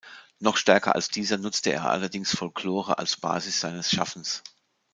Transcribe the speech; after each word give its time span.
Noch 0.39 0.57
stärker 0.57 0.95
als 0.95 1.09
dieser 1.09 1.37
nutzte 1.37 1.71
er 1.71 1.87
allerdings 1.91 2.35
Folklore 2.35 2.97
als 2.97 3.17
Basis 3.17 3.59
seines 3.61 3.91
Schaffens. 3.91 4.41